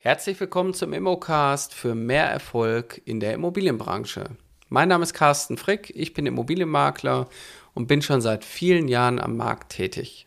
[0.00, 4.24] Herzlich willkommen zum Immocast für mehr Erfolg in der Immobilienbranche.
[4.68, 7.28] Mein Name ist Carsten Frick, ich bin Immobilienmakler
[7.74, 10.26] und bin schon seit vielen Jahren am Markt tätig.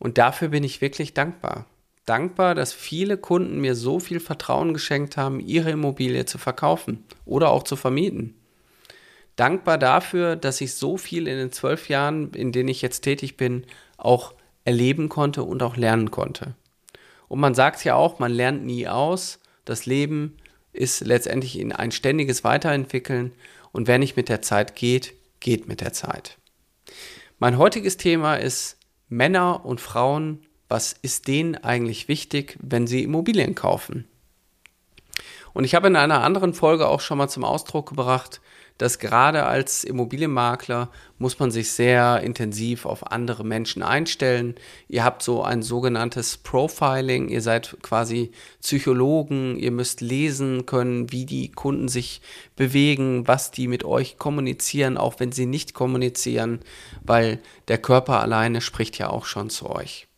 [0.00, 1.66] Und dafür bin ich wirklich dankbar.
[2.04, 7.50] Dankbar, dass viele Kunden mir so viel Vertrauen geschenkt haben, ihre Immobilie zu verkaufen oder
[7.50, 8.34] auch zu vermieten.
[9.36, 13.36] Dankbar dafür, dass ich so viel in den zwölf Jahren, in denen ich jetzt tätig
[13.36, 13.64] bin,
[13.96, 16.54] auch erleben konnte und auch lernen konnte.
[17.28, 19.40] Und man sagt ja auch, man lernt nie aus.
[19.64, 20.36] Das Leben
[20.72, 23.32] ist letztendlich in ein ständiges Weiterentwickeln
[23.72, 26.38] und wer nicht mit der Zeit geht, geht mit der Zeit.
[27.38, 28.78] Mein heutiges Thema ist
[29.08, 34.06] Männer und Frauen, was ist denen eigentlich wichtig, wenn sie Immobilien kaufen?
[35.54, 38.40] Und ich habe in einer anderen Folge auch schon mal zum Ausdruck gebracht,
[38.76, 44.56] dass gerade als Immobilienmakler muss man sich sehr intensiv auf andere Menschen einstellen.
[44.88, 51.24] Ihr habt so ein sogenanntes Profiling, ihr seid quasi Psychologen, ihr müsst lesen können, wie
[51.24, 52.20] die Kunden sich
[52.56, 56.58] bewegen, was die mit euch kommunizieren, auch wenn sie nicht kommunizieren,
[57.04, 60.08] weil der Körper alleine spricht ja auch schon zu euch.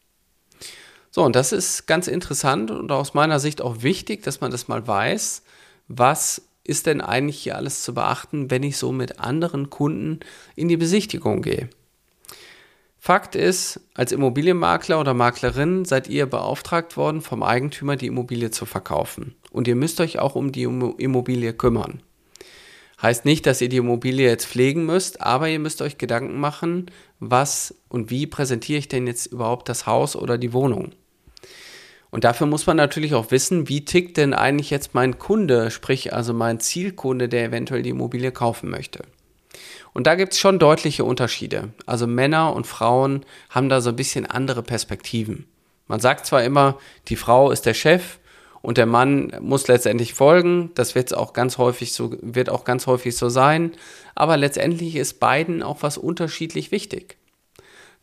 [1.16, 4.68] So, und das ist ganz interessant und aus meiner Sicht auch wichtig, dass man das
[4.68, 5.44] mal weiß,
[5.88, 10.20] was ist denn eigentlich hier alles zu beachten, wenn ich so mit anderen Kunden
[10.56, 11.70] in die Besichtigung gehe?
[12.98, 18.66] Fakt ist, als Immobilienmakler oder Maklerin seid ihr beauftragt worden, vom Eigentümer die Immobilie zu
[18.66, 19.34] verkaufen.
[19.50, 22.02] Und ihr müsst euch auch um die Immobilie kümmern.
[23.00, 26.90] Heißt nicht, dass ihr die Immobilie jetzt pflegen müsst, aber ihr müsst euch Gedanken machen,
[27.20, 30.92] was und wie präsentiere ich denn jetzt überhaupt das Haus oder die Wohnung.
[32.16, 36.14] Und dafür muss man natürlich auch wissen, wie tickt denn eigentlich jetzt mein Kunde, sprich
[36.14, 39.02] also mein Zielkunde, der eventuell die Immobilie kaufen möchte.
[39.92, 41.74] Und da gibt es schon deutliche Unterschiede.
[41.84, 45.44] Also Männer und Frauen haben da so ein bisschen andere Perspektiven.
[45.88, 48.18] Man sagt zwar immer, die Frau ist der Chef
[48.62, 50.70] und der Mann muss letztendlich folgen.
[50.74, 53.72] Das wird auch ganz häufig so, wird auch ganz häufig so sein.
[54.14, 57.18] Aber letztendlich ist beiden auch was unterschiedlich wichtig.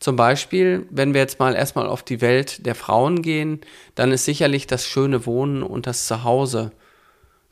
[0.04, 3.62] Zum Beispiel, wenn wir jetzt mal erstmal auf die Welt der Frauen gehen,
[3.94, 6.72] dann ist sicherlich das schöne Wohnen und das Zuhause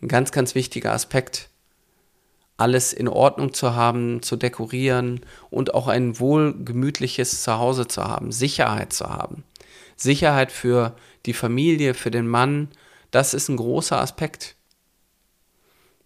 [0.02, 1.48] ein ganz, ganz wichtiger Aspekt.
[2.58, 8.92] Alles in Ordnung zu haben, zu dekorieren und auch ein wohlgemütliches Zuhause zu haben, Sicherheit
[8.92, 9.44] zu haben.
[9.96, 12.68] Sicherheit für die Familie, für den Mann,
[13.10, 14.56] das ist ein großer Aspekt.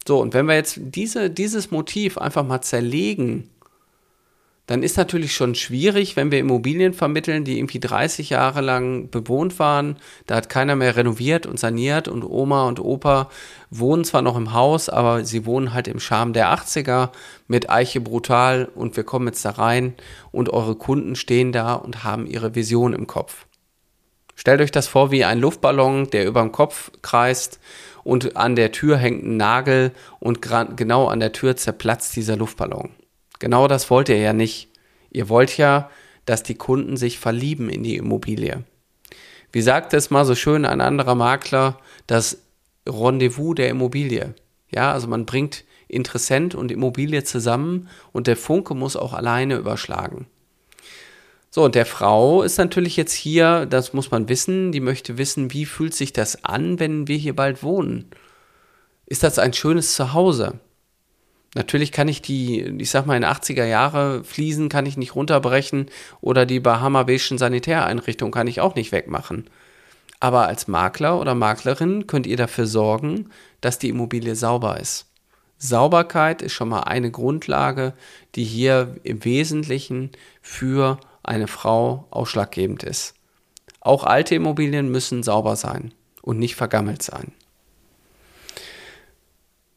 [0.07, 3.51] So, und wenn wir jetzt diese, dieses Motiv einfach mal zerlegen
[4.67, 9.61] dann ist natürlich schon schwierig, wenn wir Immobilien vermitteln, die irgendwie 30 Jahre lang bewohnt
[9.61, 9.97] waren.
[10.27, 13.31] Da hat keiner mehr renoviert und saniert und Oma und Opa
[13.71, 17.11] wohnen zwar noch im Haus, aber sie wohnen halt im Charme der 80er
[17.47, 19.95] mit Eiche brutal und wir kommen jetzt da rein
[20.33, 23.47] und eure Kunden stehen da und haben ihre Vision im Kopf.
[24.35, 27.61] Stellt euch das vor wie ein Luftballon, der über dem Kopf kreist
[28.03, 30.41] und an der Tür hängt ein Nagel und
[30.77, 32.91] genau an der Tür zerplatzt dieser Luftballon.
[33.39, 34.69] Genau das wollt ihr ja nicht.
[35.11, 35.91] Ihr wollt ja,
[36.25, 38.65] dass die Kunden sich verlieben in die Immobilie.
[39.53, 42.43] Wie sagt es mal so schön ein anderer Makler, das
[42.87, 44.35] Rendezvous der Immobilie.
[44.71, 50.27] Ja, also man bringt Interessent und Immobilie zusammen und der Funke muss auch alleine überschlagen.
[51.51, 55.53] So, und der Frau ist natürlich jetzt hier, das muss man wissen, die möchte wissen,
[55.53, 58.11] wie fühlt sich das an, wenn wir hier bald wohnen?
[59.07, 60.61] Ist das ein schönes Zuhause?
[61.57, 65.87] Natürlich kann ich die, ich sag mal, in 80er Jahre Fliesen kann ich nicht runterbrechen
[66.21, 69.49] oder die Bahama-Bayschen Sanitäreinrichtung kann ich auch nicht wegmachen.
[70.21, 73.31] Aber als Makler oder Maklerin könnt ihr dafür sorgen,
[73.63, 75.07] dass die Immobilie sauber ist.
[75.57, 77.95] Sauberkeit ist schon mal eine Grundlage,
[78.35, 80.11] die hier im Wesentlichen
[80.43, 83.15] für eine Frau ausschlaggebend ist.
[83.81, 87.33] Auch alte Immobilien müssen sauber sein und nicht vergammelt sein.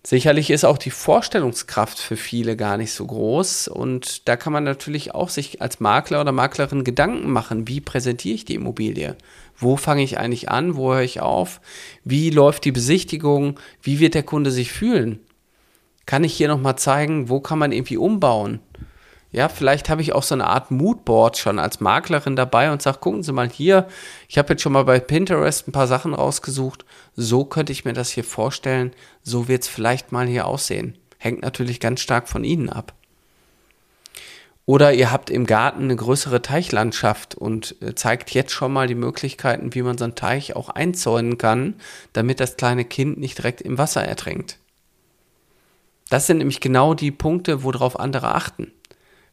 [0.02, 4.64] Sicherlich ist auch die Vorstellungskraft für viele gar nicht so groß und da kann man
[4.64, 9.18] natürlich auch sich als Makler oder Maklerin Gedanken machen, wie präsentiere ich die Immobilie?
[9.58, 10.78] Wo fange ich eigentlich an?
[10.78, 11.60] Wo höre ich auf?
[12.06, 13.60] Wie läuft die Besichtigung?
[13.82, 15.20] Wie wird der Kunde sich fühlen?
[16.06, 18.62] Kann ich hier nochmal zeigen, wo kann man irgendwie umbauen?
[19.32, 22.98] Ja, vielleicht habe ich auch so eine Art Moodboard schon als Maklerin dabei und sage,
[22.98, 23.88] gucken Sie mal hier,
[24.28, 26.84] ich habe jetzt schon mal bei Pinterest ein paar Sachen rausgesucht.
[27.16, 28.92] So könnte ich mir das hier vorstellen.
[29.22, 30.98] So wird es vielleicht mal hier aussehen.
[31.20, 32.94] Hängt natürlich ganz stark von Ihnen ab.
[34.66, 38.94] Oder ihr habt im Garten eine größere Teichlandschaft und äh, zeigt jetzt schon mal die
[38.94, 41.74] Möglichkeiten, wie man so einen Teich auch einzäunen kann,
[42.14, 44.60] damit das kleine Kind nicht direkt im Wasser ertränkt.
[46.10, 48.72] Das sind nämlich genau die Punkte, worauf andere achten.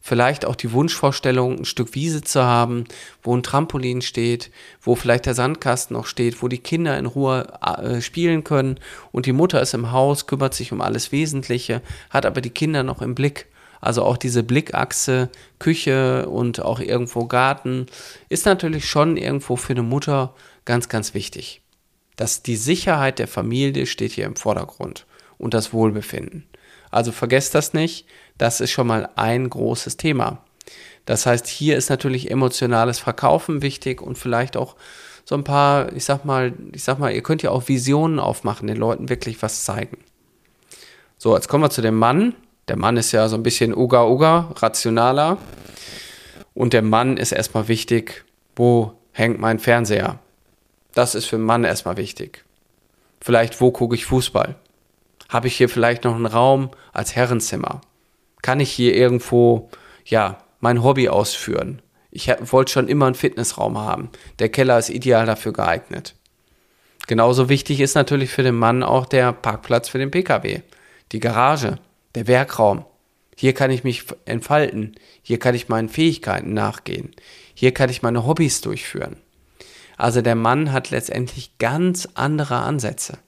[0.07, 2.85] Vielleicht auch die Wunschvorstellung, ein Stück Wiese zu haben,
[3.23, 4.51] wo ein Trampolin steht,
[4.81, 8.79] wo vielleicht der Sandkasten noch steht, wo die Kinder in Ruhe äh, spielen können
[9.11, 12.83] und die Mutter ist im Haus, kümmert sich um alles Wesentliche, hat aber die Kinder
[12.83, 13.47] noch im Blick.
[13.81, 17.87] Also auch diese Blickachse, Küche und auch irgendwo Garten
[18.29, 20.33] ist natürlich schon irgendwo für eine Mutter
[20.63, 21.61] ganz, ganz wichtig.
[22.15, 25.05] Dass die Sicherheit der Familie steht hier im Vordergrund
[25.37, 26.47] und das Wohlbefinden.
[26.91, 28.05] Also vergesst das nicht,
[28.37, 30.43] das ist schon mal ein großes Thema.
[31.05, 34.75] Das heißt, hier ist natürlich emotionales Verkaufen wichtig und vielleicht auch
[35.23, 38.67] so ein paar, ich sag mal, ich sag mal, ihr könnt ja auch Visionen aufmachen,
[38.67, 39.97] den Leuten wirklich was zeigen.
[41.17, 42.35] So, jetzt kommen wir zu dem Mann.
[42.67, 45.37] Der Mann ist ja so ein bisschen uga-uga, rationaler.
[46.53, 48.25] Und der Mann ist erstmal wichtig,
[48.55, 50.19] wo hängt mein Fernseher?
[50.93, 52.43] Das ist für den Mann erstmal wichtig.
[53.21, 54.55] Vielleicht, wo gucke ich Fußball?
[55.29, 57.81] Habe ich hier vielleicht noch einen Raum als Herrenzimmer?
[58.41, 59.69] Kann ich hier irgendwo,
[60.05, 61.81] ja, mein Hobby ausführen?
[62.11, 64.09] Ich wollte schon immer einen Fitnessraum haben.
[64.39, 66.15] Der Keller ist ideal dafür geeignet.
[67.07, 70.61] Genauso wichtig ist natürlich für den Mann auch der Parkplatz für den Pkw,
[71.11, 71.77] die Garage,
[72.15, 72.85] der Werkraum.
[73.35, 74.95] Hier kann ich mich entfalten.
[75.21, 77.11] Hier kann ich meinen Fähigkeiten nachgehen.
[77.53, 79.17] Hier kann ich meine Hobbys durchführen.
[79.95, 83.19] Also der Mann hat letztendlich ganz andere Ansätze.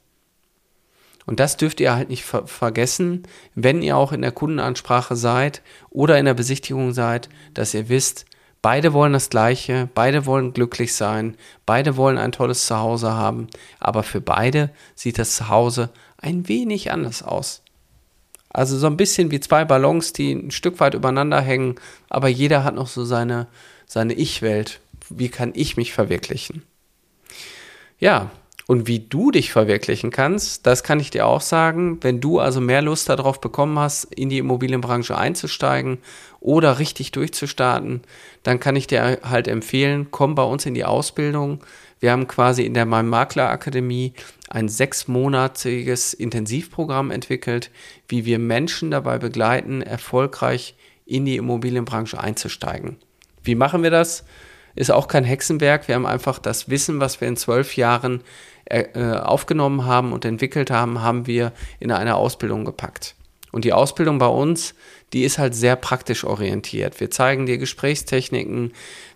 [1.26, 3.24] Und das dürft ihr halt nicht ver vergessen,
[3.54, 8.26] wenn ihr auch in der Kundenansprache seid oder in der Besichtigung seid, dass ihr wisst,
[8.62, 11.36] beide wollen das Gleiche, beide wollen glücklich sein,
[11.66, 17.22] beide wollen ein tolles Zuhause haben, aber für beide sieht das Zuhause ein wenig anders
[17.22, 17.62] aus.
[18.52, 21.76] Also so ein bisschen wie zwei Ballons, die ein Stück weit übereinander hängen,
[22.08, 23.46] aber jeder hat noch so seine,
[23.86, 24.80] seine Ich-Welt.
[25.08, 26.62] Wie kann ich mich verwirklichen?
[28.00, 28.30] Ja,
[28.70, 31.98] und wie du dich verwirklichen kannst, das kann ich dir auch sagen.
[32.02, 35.98] Wenn du also mehr Lust darauf bekommen hast, in die Immobilienbranche einzusteigen
[36.38, 38.02] oder richtig durchzustarten,
[38.44, 41.58] dann kann ich dir halt empfehlen, komm bei uns in die Ausbildung.
[41.98, 44.12] Wir haben quasi in der Mein Makler Akademie
[44.48, 47.72] ein sechsmonatiges Intensivprogramm entwickelt,
[48.06, 50.76] wie wir Menschen dabei begleiten, erfolgreich
[51.06, 52.98] in die Immobilienbranche einzusteigen.
[53.42, 54.22] Wie machen wir das?
[54.76, 55.88] Ist auch kein Hexenwerk.
[55.88, 58.22] Wir haben einfach das Wissen, was wir in zwölf Jahren
[58.70, 58.86] äh,
[59.18, 63.14] aufgenommen haben und entwickelt haben, haben wir in eine Ausbildung gepackt.
[63.52, 64.74] Und die Ausbildung bei uns,
[65.12, 67.00] die ist halt sehr praktisch orientiert.
[67.00, 68.72] Wir zeigen dir Gesprächstechniken,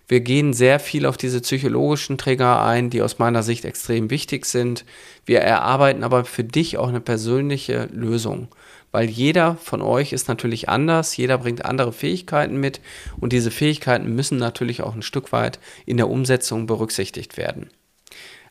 [0.07, 4.45] wir gehen sehr viel auf diese psychologischen Trigger ein, die aus meiner Sicht extrem wichtig
[4.45, 4.85] sind.
[5.25, 8.49] Wir erarbeiten aber für dich auch eine persönliche Lösung,
[8.91, 12.81] weil jeder von euch ist natürlich anders, jeder bringt andere Fähigkeiten mit
[13.19, 17.69] und diese Fähigkeiten müssen natürlich auch ein Stück weit in der Umsetzung berücksichtigt werden.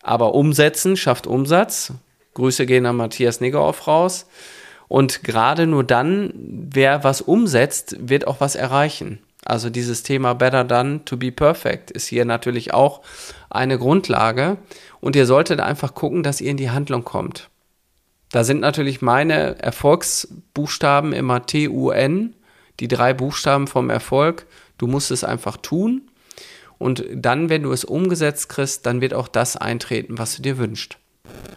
[0.05, 1.95] Aber umsetzen schafft Umsatz.
[2.35, 4.27] Grüße gehen an Matthias Negerhoff raus.
[4.87, 9.19] Und gerade nur dann, wer was umsetzt, wird auch was erreichen.
[9.47, 13.01] Also dieses Thema Better Done to be Perfect ist hier natürlich auch
[13.49, 14.59] eine Grundlage.
[15.01, 17.49] Und ihr solltet einfach gucken, dass ihr in die Handlung kommt.
[18.31, 22.35] Da sind natürlich meine Erfolgsbuchstaben immer T-U-N,
[22.79, 24.47] die drei Buchstaben vom Erfolg.
[24.77, 26.11] Du musst es einfach tun.
[26.85, 30.59] Und dann, wenn du es umgesetzt kriegst, dann wird auch das eintreten, was du dir
[30.59, 30.99] wünschst.